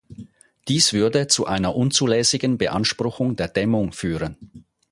Dies 0.67 0.93
würde 0.93 1.27
zu 1.27 1.45
einer 1.45 1.75
unzulässigen 1.75 2.57
Beanspruchung 2.57 3.35
der 3.35 3.49
Dämmung 3.49 3.91
führen. 3.91 4.65